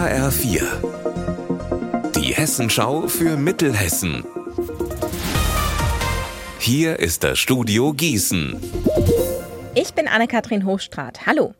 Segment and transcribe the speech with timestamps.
[0.00, 0.62] HR4.
[2.16, 4.24] Die Hessenschau für Mittelhessen.
[6.58, 8.58] Hier ist das Studio Gießen.
[9.74, 11.26] Ich bin Anne-Kathrin Hochstrat.
[11.26, 11.52] Hallo.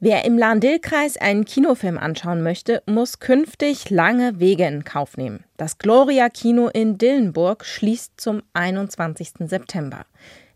[0.00, 5.44] Wer im Lahn-Dill-Kreis einen Kinofilm anschauen möchte, muss künftig lange Wege in Kauf nehmen.
[5.58, 9.32] Das Gloria Kino in Dillenburg schließt zum 21.
[9.40, 10.06] September.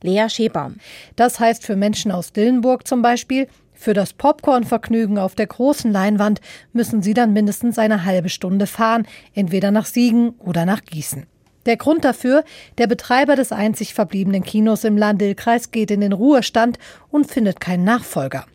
[0.02, 0.76] Lea Schebaum.
[1.16, 3.48] Das heißt für Menschen aus Dillenburg zum Beispiel,
[3.78, 6.40] für das Popcornvergnügen auf der großen Leinwand
[6.72, 11.26] müssen sie dann mindestens eine halbe Stunde fahren, entweder nach Siegen oder nach Gießen.
[11.64, 12.44] Der Grund dafür,
[12.78, 16.78] der Betreiber des einzig verbliebenen Kinos im Landil-Kreis geht in den Ruhestand
[17.10, 18.46] und findet keinen Nachfolger.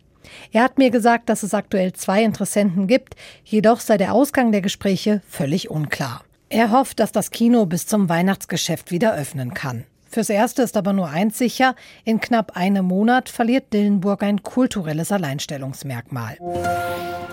[0.52, 4.60] Er hat mir gesagt, dass es aktuell zwei Interessenten gibt, jedoch sei der Ausgang der
[4.60, 6.22] Gespräche völlig unklar.
[6.50, 9.84] Er hofft, dass das Kino bis zum Weihnachtsgeschäft wieder öffnen kann.
[10.14, 15.10] Fürs Erste ist aber nur eins sicher, in knapp einem Monat verliert Dillenburg ein kulturelles
[15.10, 16.38] Alleinstellungsmerkmal.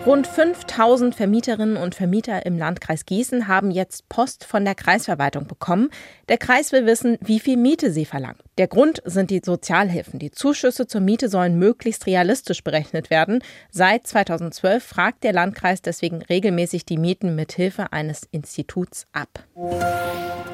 [0.04, 5.92] Rund 5000 Vermieterinnen und Vermieter im Landkreis Gießen haben jetzt Post von der Kreisverwaltung bekommen.
[6.28, 8.40] Der Kreis will wissen, wie viel Miete sie verlangen.
[8.62, 10.20] Der Grund sind die Sozialhilfen.
[10.20, 13.44] Die Zuschüsse zur Miete sollen möglichst realistisch berechnet werden.
[13.72, 19.48] Seit 2012 fragt der Landkreis deswegen regelmäßig die Mieten mit Hilfe eines Instituts ab.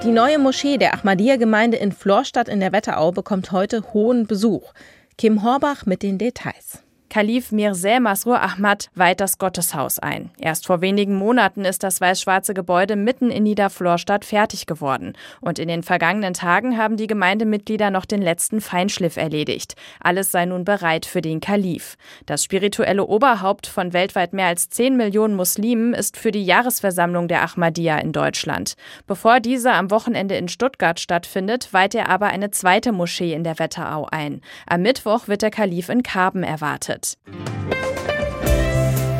[0.03, 4.71] Die neue Moschee der Ahmadiyya-Gemeinde in Florstadt in der Wetterau bekommt heute hohen Besuch.
[5.17, 6.83] Kim Horbach mit den Details.
[7.09, 10.29] Kalif Mirza Masrur Ahmad weiht das Gotteshaus ein.
[10.37, 15.13] Erst vor wenigen Monaten ist das weiß-schwarze Gebäude mitten in Niederflorstadt fertig geworden.
[15.39, 19.75] Und in den vergangenen Tagen haben die Gemeindemitglieder noch den letzten Feinschliff erledigt.
[20.01, 21.95] Alles sei nun bereit für den Kalif.
[22.25, 27.41] Das spirituelle Oberhaupt von weltweit mehr als 10 Millionen Muslimen ist für die Jahresversammlung der
[27.41, 28.75] Ahmadiyya in Deutschland.
[29.07, 33.59] Bevor diese am Wochenende in Stuttgart stattfindet, weiht er aber eine zweite Moschee in der
[33.59, 34.41] Wetterau ein.
[34.65, 37.17] Am Mittwoch wird der Kalif in Karben erwartet wird.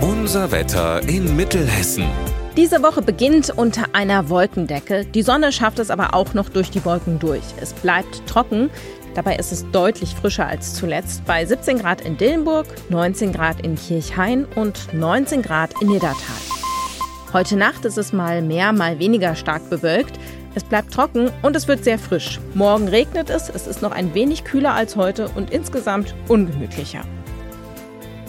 [0.02, 2.06] Unser Wetter in Mittelhessen.
[2.56, 5.06] Diese Woche beginnt unter einer Wolkendecke.
[5.06, 7.43] Die Sonne schafft es aber auch noch durch die Wolken durch.
[7.61, 8.71] Es bleibt trocken.
[9.14, 11.23] Dabei ist es deutlich frischer als zuletzt.
[11.26, 16.15] Bei 17 Grad in Dillenburg, 19 Grad in Kirchhain und 19 Grad in Niddertal.
[17.33, 20.20] Heute Nacht ist es mal mehr, mal weniger stark bewölkt.
[20.55, 22.39] Es bleibt trocken und es wird sehr frisch.
[22.55, 27.04] Morgen regnet es, es ist noch ein wenig kühler als heute und insgesamt ungemütlicher.